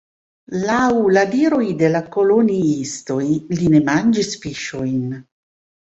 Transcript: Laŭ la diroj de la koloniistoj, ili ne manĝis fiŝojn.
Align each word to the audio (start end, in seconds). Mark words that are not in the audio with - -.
Laŭ 0.61 0.87
la 1.17 1.23
diroj 1.33 1.67
de 1.83 1.93
la 1.97 2.03
koloniistoj, 2.17 3.21
ili 3.37 3.71
ne 3.79 3.87
manĝis 3.95 4.37
fiŝojn. 4.43 5.03